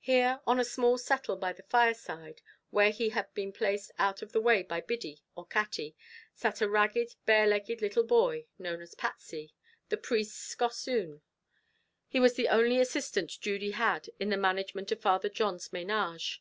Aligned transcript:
Here, 0.00 0.40
on 0.44 0.58
a 0.58 0.64
small 0.64 0.98
settle 0.98 1.36
by 1.36 1.52
the 1.52 1.62
fireside, 1.62 2.42
where 2.70 2.90
he 2.90 3.10
had 3.10 3.32
been 3.32 3.52
placed 3.52 3.92
out 3.96 4.20
of 4.20 4.32
the 4.32 4.40
way 4.40 4.64
by 4.64 4.80
Biddy 4.80 5.22
or 5.36 5.46
Katty, 5.46 5.94
sat 6.34 6.60
a 6.60 6.68
ragged 6.68 7.14
bare 7.26 7.46
legged 7.46 7.80
little 7.80 8.02
boy, 8.02 8.46
known 8.58 8.80
as 8.82 8.96
Patsy, 8.96 9.54
the 9.88 9.96
priest's 9.96 10.52
gossoon; 10.56 11.22
he 12.08 12.18
was 12.18 12.34
the 12.34 12.48
only 12.48 12.80
assistant 12.80 13.40
Judy 13.40 13.70
had 13.70 14.10
in 14.18 14.30
the 14.30 14.36
management 14.36 14.90
of 14.90 15.00
Father 15.00 15.28
John's 15.28 15.68
ménage. 15.68 16.38